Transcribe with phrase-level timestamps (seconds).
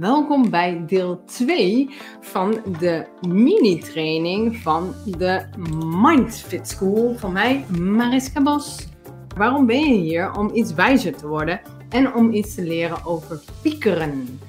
[0.00, 5.44] Welkom bij deel 2 van de mini-training van de
[6.02, 8.88] Mindfit School van mij, Mariska Bos.
[9.36, 10.32] Waarom ben je hier?
[10.36, 14.40] Om iets wijzer te worden en om iets te leren over piekeren.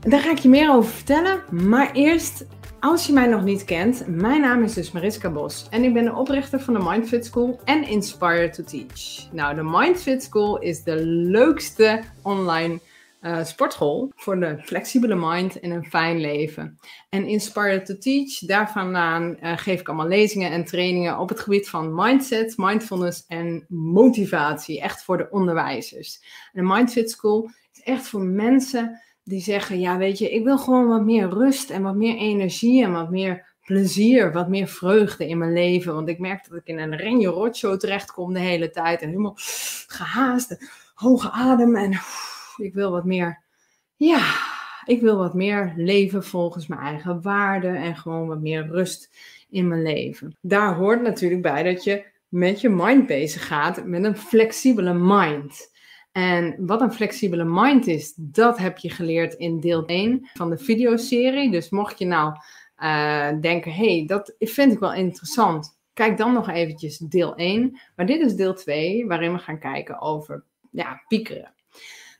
[0.00, 2.46] Daar ga ik je meer over vertellen, maar eerst
[2.80, 6.04] als je mij nog niet kent, mijn naam is dus Mariska Bos en ik ben
[6.04, 9.32] de oprichter van de Mindfit School en Inspire to Teach.
[9.32, 12.80] Nou, de Mindfit School is de leukste online
[13.26, 16.78] uh, sportschool voor de flexibele mind en een fijn leven.
[17.08, 21.40] En Inspire to Teach, daar vandaan uh, geef ik allemaal lezingen en trainingen op het
[21.40, 24.80] gebied van mindset, mindfulness en motivatie.
[24.80, 26.20] Echt voor de onderwijzers.
[26.52, 30.58] En de Mindfit School is echt voor mensen die zeggen, ja weet je, ik wil
[30.58, 35.28] gewoon wat meer rust en wat meer energie en wat meer plezier, wat meer vreugde
[35.28, 35.94] in mijn leven.
[35.94, 39.36] Want ik merk dat ik in een renje rotshow terechtkom de hele tijd en helemaal
[39.86, 40.56] gehaast,
[40.94, 41.98] hoge adem en
[42.58, 43.42] ik wil wat meer,
[43.96, 44.34] ja,
[44.84, 49.16] ik wil wat meer leven volgens mijn eigen waarden en gewoon wat meer rust
[49.48, 50.36] in mijn leven.
[50.40, 55.74] Daar hoort natuurlijk bij dat je met je mind bezig gaat, met een flexibele mind.
[56.12, 60.58] En wat een flexibele mind is, dat heb je geleerd in deel 1 van de
[60.58, 61.50] videoserie.
[61.50, 62.34] Dus mocht je nou
[62.78, 67.80] uh, denken, hey, dat vind ik wel interessant, kijk dan nog eventjes deel 1.
[67.96, 71.54] Maar dit is deel 2, waarin we gaan kijken over ja, piekeren.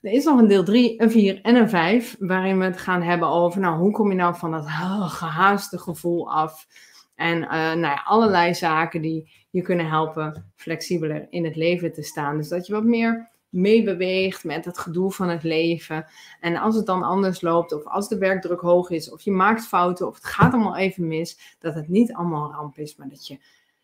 [0.01, 3.03] Er is nog een deel 3, een 4 en een 5, waarin we het gaan
[3.03, 4.67] hebben over, nou, hoe kom je nou van dat
[5.21, 6.67] gehaaste gevoel af?
[7.15, 12.03] En uh, nou ja, allerlei zaken die je kunnen helpen flexibeler in het leven te
[12.03, 12.37] staan.
[12.37, 16.07] Dus dat je wat meer meebeweegt met het gedoe van het leven.
[16.41, 19.67] En als het dan anders loopt, of als de werkdruk hoog is, of je maakt
[19.67, 23.27] fouten, of het gaat allemaal even mis, dat het niet allemaal ramp is, maar dat
[23.27, 23.39] je,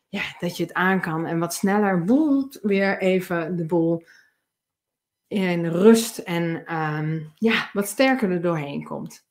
[0.08, 4.02] ja, dat je het aan kan en wat sneller boelt weer even de boel
[5.32, 9.26] in rust en um, ja, wat sterker er doorheen komt.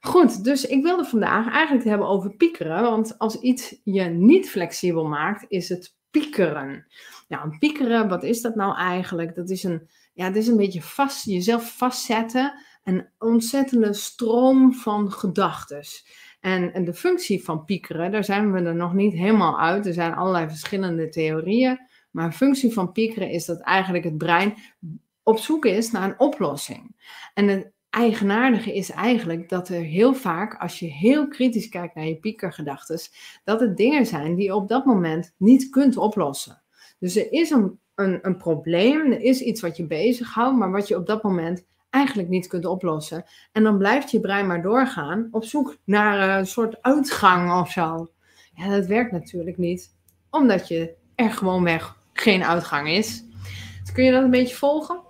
[0.00, 5.06] Goed, dus ik wilde vandaag eigenlijk hebben over piekeren, want als iets je niet flexibel
[5.06, 6.86] maakt, is het piekeren.
[7.28, 9.34] Nou, piekeren, wat is dat nou eigenlijk?
[9.34, 12.52] Dat is een, ja, het is een beetje vast, jezelf vastzetten,
[12.84, 15.82] een ontzettende stroom van gedachten.
[16.40, 19.86] En, en de functie van piekeren, daar zijn we er nog niet helemaal uit.
[19.86, 21.78] Er zijn allerlei verschillende theorieën.
[22.10, 24.54] Maar een functie van piekeren is dat eigenlijk het brein
[25.22, 26.96] op zoek is naar een oplossing.
[27.34, 32.06] En het eigenaardige is eigenlijk dat er heel vaak, als je heel kritisch kijkt naar
[32.06, 33.00] je piekergedachten,
[33.44, 36.62] dat het dingen zijn die je op dat moment niet kunt oplossen.
[36.98, 40.88] Dus er is een, een, een probleem, er is iets wat je bezighoudt, maar wat
[40.88, 43.24] je op dat moment eigenlijk niet kunt oplossen.
[43.52, 48.10] En dan blijft je brein maar doorgaan op zoek naar een soort uitgang of zo.
[48.54, 49.94] Ja, dat werkt natuurlijk niet,
[50.30, 53.24] omdat je er gewoonweg geen uitgang is.
[53.80, 55.01] Dus kun je dat een beetje volgen?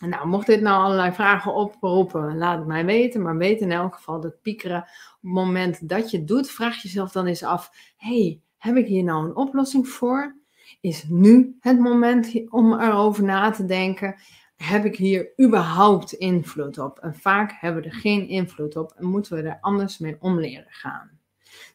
[0.00, 3.22] Nou, mocht dit nou allerlei vragen oproepen, laat het mij weten.
[3.22, 4.84] Maar weet in elk geval dat piekeren, op
[5.20, 9.24] het moment dat je doet, vraag jezelf dan eens af: hey, heb ik hier nou
[9.24, 10.36] een oplossing voor?
[10.80, 14.14] Is nu het moment om erover na te denken?
[14.56, 16.98] Heb ik hier überhaupt invloed op?
[16.98, 20.40] En vaak hebben we er geen invloed op en moeten we er anders mee om
[20.40, 21.10] leren gaan.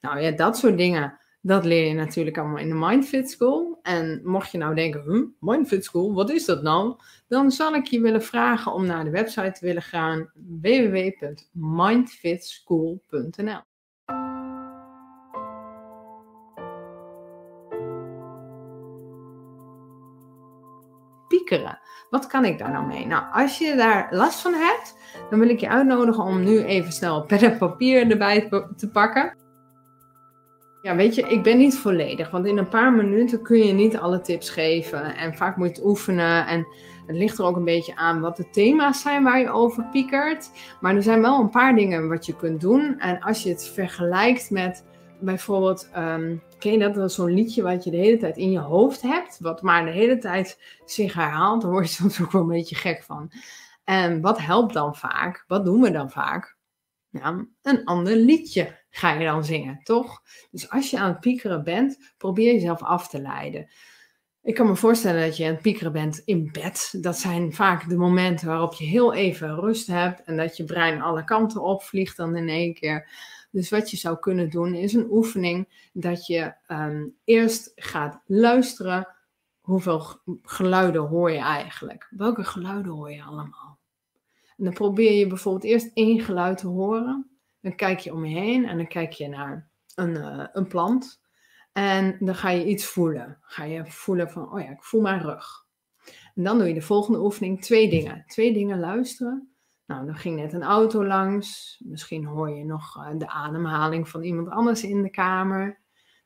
[0.02, 3.80] Nou ja, dat soort dingen dat leer je natuurlijk allemaal in de Mindfit School.
[3.82, 6.96] En mocht je nou denken, hm, Mindfit School, wat is dat nou?
[7.28, 13.60] Dan zal ik je willen vragen om naar de website te willen gaan www.mindfitschool.nl
[21.28, 21.80] Piekeren.
[22.10, 23.06] Wat kan ik daar nou mee?
[23.06, 24.98] Nou, als je daar last van hebt,
[25.30, 29.45] dan wil ik je uitnodigen om nu even snel pen en papier erbij te pakken.
[30.86, 32.30] Ja, weet je, ik ben niet volledig.
[32.32, 35.16] Want in een paar minuten kun je niet alle tips geven.
[35.16, 36.48] En vaak moet je het oefenen.
[36.48, 36.68] En
[37.06, 40.50] het ligt er ook een beetje aan wat de thema's zijn waar je over piekert.
[40.82, 43.00] Maar er zijn wel een paar dingen wat je kunt doen.
[43.00, 44.84] En als je het vergelijkt met
[45.20, 49.02] bijvoorbeeld, um, ken je dat, zo'n liedje wat je de hele tijd in je hoofd
[49.02, 49.40] hebt.
[49.40, 51.62] Wat maar de hele tijd zich herhaalt.
[51.62, 53.32] Daar word je soms ook wel een beetje gek van.
[53.84, 55.44] En wat helpt dan vaak?
[55.48, 56.58] Wat doen we dan vaak?
[57.10, 60.22] Ja, een ander liedje ga je dan zingen, toch?
[60.52, 63.70] Dus als je aan het piekeren bent, probeer jezelf af te leiden.
[64.44, 66.94] Ik kan me voorstellen dat je aan het piekeren bent in bed.
[67.02, 71.02] Dat zijn vaak de momenten waarop je heel even rust hebt en dat je brein
[71.02, 73.10] alle kanten opvliegt dan in één keer.
[73.52, 79.08] Dus wat je zou kunnen doen is een oefening dat je um, eerst gaat luisteren.
[79.62, 80.04] Hoeveel
[80.42, 82.08] geluiden hoor je eigenlijk?
[82.10, 83.80] Welke geluiden hoor je allemaal?
[84.58, 87.35] En dan probeer je bijvoorbeeld eerst één geluid te horen.
[87.66, 91.22] Dan kijk je om je heen en dan kijk je naar een, uh, een plant.
[91.72, 93.38] En dan ga je iets voelen.
[93.42, 95.66] Ga je voelen van, oh ja, ik voel mijn rug.
[96.36, 98.24] En dan doe je de volgende oefening twee dingen.
[98.28, 99.56] Twee dingen luisteren.
[99.86, 101.80] Nou, dan ging net een auto langs.
[101.86, 105.66] Misschien hoor je nog eh, de ademhaling van iemand anders in de kamer.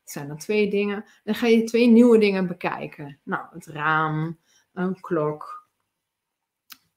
[0.03, 1.05] Dat zijn dan twee dingen.
[1.23, 3.19] Dan ga je twee nieuwe dingen bekijken.
[3.23, 4.39] Nou, het raam,
[4.73, 5.67] een klok.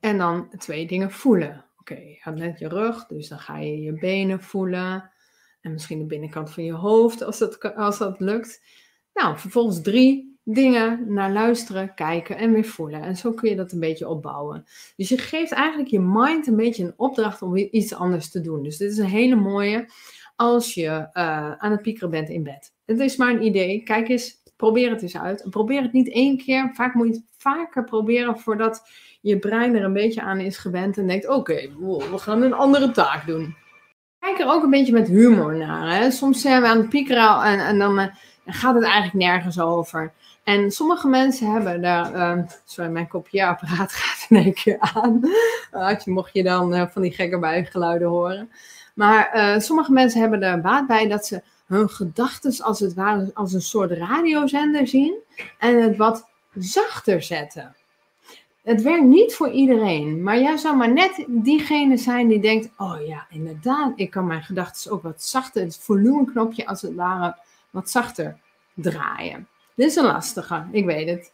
[0.01, 1.65] En dan twee dingen voelen.
[1.83, 5.11] Oké, je had net je rug, dus dan ga je je benen voelen.
[5.61, 8.63] En misschien de binnenkant van je hoofd, als dat, als dat lukt.
[9.15, 13.03] Nou, vervolgens drie dingen naar luisteren, kijken en weer voelen.
[13.03, 14.65] En zo kun je dat een beetje opbouwen.
[14.97, 18.63] Dus je geeft eigenlijk je mind een beetje een opdracht om iets anders te doen.
[18.63, 19.89] Dus dit is een hele mooie
[20.37, 22.73] als je uh, aan het piekeren bent in bed.
[22.85, 23.83] Het is maar een idee.
[23.83, 25.47] Kijk eens, probeer het eens uit.
[25.51, 26.71] probeer het niet één keer.
[26.75, 28.83] Vaak moet je het vaker proberen voordat
[29.21, 31.69] je brein er een beetje aan is gewend en denkt: oké,
[32.11, 33.57] we gaan een andere taak doen.
[34.19, 35.97] Kijk er ook een beetje met humor naar.
[35.97, 36.11] Hè?
[36.11, 38.07] Soms zijn we aan het piekeren en, en dan, uh,
[38.47, 40.13] gaat het eigenlijk nergens over.
[40.45, 42.15] En sommige mensen hebben daar.
[42.15, 45.21] Uh, sorry, mijn kopieerapparaat gaat in één keer aan.
[46.05, 48.51] Mocht je dan uh, van die gekke buiggeluiden horen.
[48.95, 51.43] Maar uh, sommige mensen hebben er baat bij dat ze
[51.73, 55.15] hun gedachten als het ware als een soort radiozender zien.
[55.59, 57.77] En het wat zachter zetten.
[58.63, 63.07] Het werkt niet voor iedereen, maar jij zou maar net diegene zijn die denkt: Oh
[63.07, 67.37] ja, inderdaad, ik kan mijn gedachten ook wat zachter, het volumeknopje als het ware
[67.71, 68.39] wat zachter
[68.75, 69.49] draaien.
[69.75, 71.33] Dit is een lastige, ik weet het.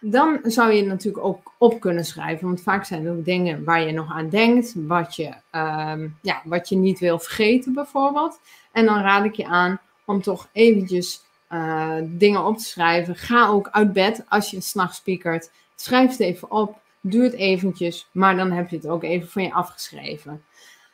[0.00, 3.86] Dan zou je natuurlijk ook op kunnen schrijven, want vaak zijn er ook dingen waar
[3.86, 8.40] je nog aan denkt, wat je, um, ja, wat je niet wil vergeten bijvoorbeeld.
[8.72, 13.16] En dan raad ik je aan om toch eventjes uh, dingen op te schrijven.
[13.16, 15.50] Ga ook uit bed als je s'nachts spiekert.
[15.76, 19.52] Schrijf het even op, duurt eventjes, maar dan heb je het ook even van je
[19.52, 20.44] afgeschreven.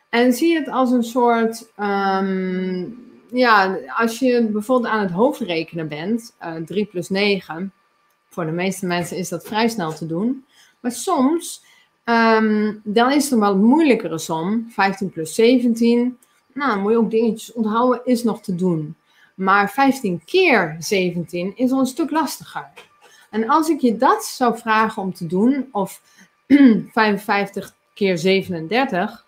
[0.09, 6.35] En zie het als een soort, um, ja, als je bijvoorbeeld aan het hoofdrekenen bent,
[6.43, 7.73] uh, 3 plus 9,
[8.35, 10.45] voor de meeste mensen is dat vrij snel te doen.
[10.81, 11.63] Maar soms,
[12.05, 16.19] um, dan is het een wat moeilijkere som, 15 plus 17.
[16.53, 18.97] Nou, dan moet je ook dingetjes onthouden, is nog te doen.
[19.35, 22.71] Maar 15 keer 17 is al een stuk lastiger.
[23.31, 26.01] En als ik je dat zou vragen om te doen, of
[26.93, 29.27] 55 keer 37,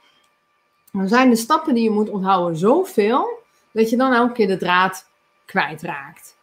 [0.92, 3.28] dan zijn de stappen die je moet onthouden zoveel,
[3.72, 5.06] dat je dan elke keer de draad
[5.44, 6.35] kwijtraakt.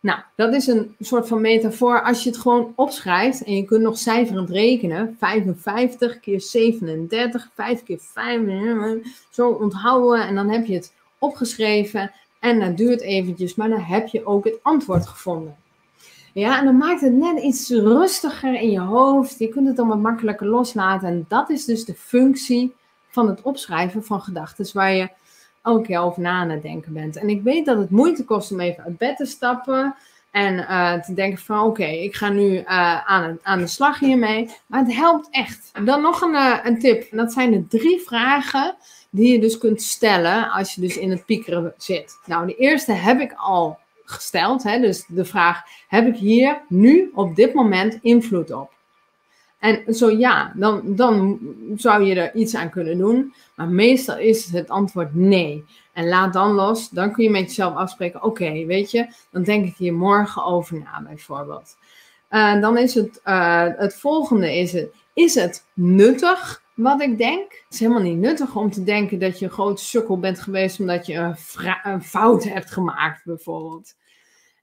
[0.00, 2.02] Nou, dat is een soort van metafoor.
[2.02, 7.82] Als je het gewoon opschrijft en je kunt nog cijferend rekenen, 55 keer 37, 5
[7.82, 13.68] keer 5, zo onthouden en dan heb je het opgeschreven en dat duurt eventjes, maar
[13.68, 15.56] dan heb je ook het antwoord gevonden.
[16.32, 19.38] Ja, en dan maakt het net iets rustiger in je hoofd.
[19.38, 21.08] Je kunt het dan wat makkelijker loslaten.
[21.08, 22.74] En dat is dus de functie
[23.08, 25.08] van het opschrijven van gedachten waar je
[25.62, 27.16] elke keer over na aan het denken bent.
[27.16, 29.94] En ik weet dat het moeite kost om even uit bed te stappen.
[30.30, 32.64] En uh, te denken van oké, ik ga nu uh,
[33.08, 34.50] aan, aan de slag hiermee.
[34.66, 35.70] Maar het helpt echt.
[35.84, 37.06] Dan nog een, uh, een tip.
[37.10, 38.76] Dat zijn de drie vragen
[39.10, 42.18] die je dus kunt stellen als je dus in het piekeren zit.
[42.24, 44.62] Nou, de eerste heb ik al gesteld.
[44.62, 44.80] Hè?
[44.80, 48.77] Dus de vraag, heb ik hier nu op dit moment invloed op?
[49.58, 51.38] En zo ja, dan, dan
[51.76, 53.34] zou je er iets aan kunnen doen.
[53.56, 55.64] Maar meestal is het antwoord nee.
[55.92, 56.88] En laat dan los.
[56.88, 58.22] Dan kun je met jezelf afspreken.
[58.22, 61.76] Oké, weet je, dan denk ik hier morgen over na, bijvoorbeeld.
[62.30, 67.52] Uh, dan is het, uh, het volgende is het, is het nuttig wat ik denk?
[67.52, 70.80] Het is helemaal niet nuttig om te denken dat je een grote sukkel bent geweest
[70.80, 71.36] omdat je een,
[71.82, 73.94] een fout hebt gemaakt, bijvoorbeeld.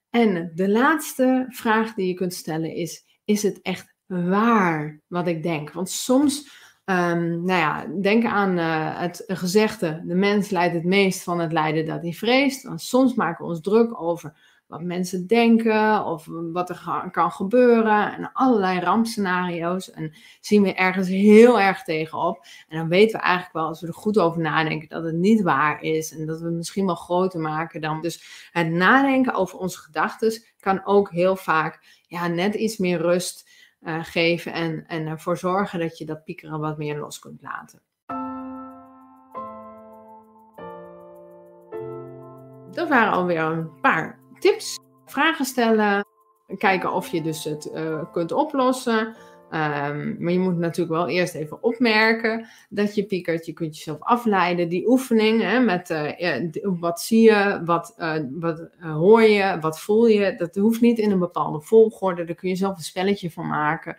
[0.09, 5.43] En de laatste vraag die je kunt stellen is: is het echt waar wat ik
[5.43, 5.71] denk?
[5.71, 6.49] Want soms,
[6.85, 11.51] um, nou ja, denk aan uh, het gezegde: de mens lijdt het meest van het
[11.51, 12.63] lijden dat hij vreest.
[12.63, 18.13] Want soms maken we ons druk over wat mensen denken of wat er kan gebeuren
[18.13, 19.91] en allerlei rampscenario's.
[19.91, 22.45] En zien we ergens heel erg tegenop.
[22.67, 25.41] En dan weten we eigenlijk wel, als we er goed over nadenken, dat het niet
[25.41, 28.01] waar is en dat we het misschien wel groter maken dan.
[28.01, 33.49] Dus het nadenken over onze gedachten kan ook heel vaak ja, net iets meer rust
[33.85, 37.81] uh, geven en, en ervoor zorgen dat je dat piekeren wat meer los kunt laten.
[42.71, 46.05] Dat waren alweer een paar tips, vragen stellen,
[46.57, 49.15] kijken of je dus het uh, kunt oplossen.
[49.51, 53.45] Um, maar je moet natuurlijk wel eerst even opmerken dat je piekert.
[53.45, 54.69] Je kunt jezelf afleiden.
[54.69, 60.07] Die oefening hè, met uh, wat zie je, wat, uh, wat hoor je, wat voel
[60.07, 60.35] je.
[60.35, 62.23] Dat hoeft niet in een bepaalde volgorde.
[62.23, 63.97] Daar kun je zelf een spelletje van maken.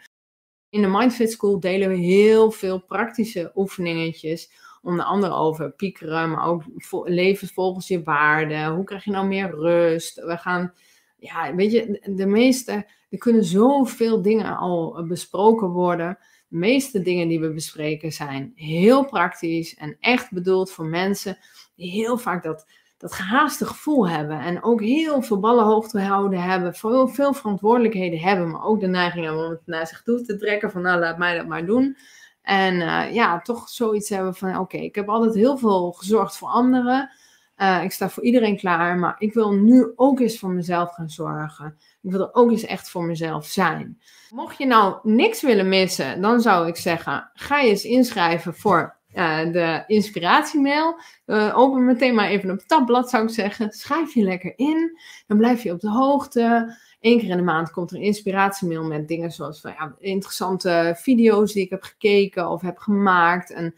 [0.68, 4.50] In de Mindfit School delen we heel veel praktische oefeningetjes
[4.82, 6.62] onder andere over piekeren, maar ook
[7.04, 8.66] leven volgens je waarden.
[8.66, 10.14] Hoe krijg je nou meer rust?
[10.24, 10.72] We gaan,
[11.16, 16.18] ja, weet je, de meeste, er kunnen zoveel dingen al besproken worden.
[16.48, 21.38] De meeste dingen die we bespreken zijn heel praktisch en echt bedoeld voor mensen
[21.76, 22.66] die heel vaak dat,
[22.98, 24.40] dat gehaaste gevoel hebben.
[24.40, 28.80] En ook heel veel ballen hoog te houden hebben, veel, veel verantwoordelijkheden hebben, maar ook
[28.80, 31.46] de neiging hebben om het naar zich toe te trekken van nou laat mij dat
[31.46, 31.96] maar doen.
[32.42, 36.48] En uh, ja, toch zoiets hebben van oké, ik heb altijd heel veel gezorgd voor
[36.48, 37.10] anderen.
[37.56, 41.10] Uh, ik sta voor iedereen klaar, maar ik wil nu ook eens voor mezelf gaan
[41.10, 41.76] zorgen.
[42.02, 44.00] Ik wil er ook eens echt voor mezelf zijn.
[44.30, 48.96] Mocht je nou niks willen missen, dan zou ik zeggen: ga je eens inschrijven voor
[49.14, 51.00] uh, de inspiratiemail.
[51.26, 53.72] Uh, open meteen maar even een tabblad, zou ik zeggen.
[53.72, 54.98] Schrijf je lekker in.
[55.26, 56.76] Dan blijf je op de hoogte.
[57.00, 60.94] Eén keer in de maand komt er een inspiratiemail met dingen zoals van, ja, interessante
[60.98, 63.54] video's die ik heb gekeken of heb gemaakt.
[63.54, 63.74] Een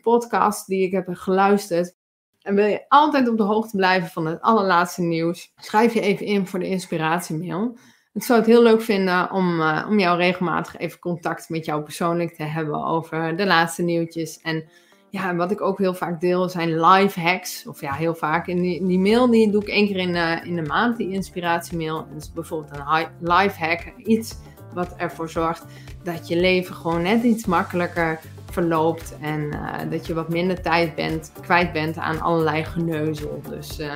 [0.00, 1.98] podcast die ik heb geluisterd.
[2.42, 6.26] En wil je altijd op de hoogte blijven van het allerlaatste nieuws, schrijf je even
[6.26, 7.78] in voor de inspiratiemail.
[8.12, 11.82] Ik zou het heel leuk vinden om, uh, om jou regelmatig even contact met jou
[11.82, 14.40] persoonlijk te hebben over de laatste nieuwtjes.
[14.40, 14.64] En
[15.10, 17.66] ja, wat ik ook heel vaak deel zijn live hacks.
[17.66, 18.46] Of ja, heel vaak.
[18.46, 22.06] In die, mail die doe ik één keer in de, in de maand, die inspiratiemail.
[22.14, 23.92] Dus bijvoorbeeld een live hack.
[23.96, 24.36] Iets
[24.74, 25.64] wat ervoor zorgt
[26.02, 28.20] dat je leven gewoon net iets makkelijker
[28.52, 29.16] verloopt.
[29.20, 33.42] En uh, dat je wat minder tijd bent, kwijt bent aan allerlei geneuzel.
[33.48, 33.92] Dus uh,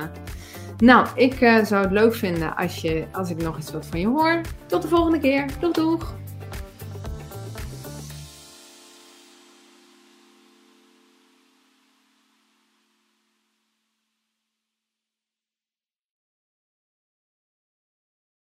[0.77, 3.99] nou, ik uh, zou het leuk vinden als, je, als ik nog eens wat van
[3.99, 4.41] je hoor.
[4.65, 5.45] Tot de volgende keer.
[5.59, 6.24] Doeg doeg!